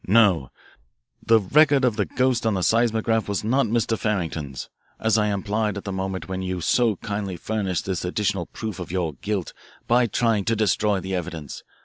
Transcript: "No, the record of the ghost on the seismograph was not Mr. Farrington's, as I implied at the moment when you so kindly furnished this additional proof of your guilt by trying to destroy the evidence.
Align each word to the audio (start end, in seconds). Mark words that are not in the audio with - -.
"No, 0.07 0.49
the 1.23 1.39
record 1.39 1.85
of 1.85 1.95
the 1.95 2.07
ghost 2.07 2.43
on 2.47 2.55
the 2.55 2.63
seismograph 2.63 3.29
was 3.29 3.43
not 3.43 3.67
Mr. 3.67 3.95
Farrington's, 3.95 4.67
as 4.99 5.15
I 5.15 5.27
implied 5.27 5.77
at 5.77 5.83
the 5.83 5.91
moment 5.91 6.27
when 6.27 6.41
you 6.41 6.59
so 6.59 6.95
kindly 6.95 7.37
furnished 7.37 7.85
this 7.85 8.03
additional 8.03 8.47
proof 8.47 8.79
of 8.79 8.91
your 8.91 9.13
guilt 9.13 9.53
by 9.85 10.07
trying 10.07 10.43
to 10.45 10.55
destroy 10.55 10.99
the 11.01 11.13
evidence. 11.13 11.61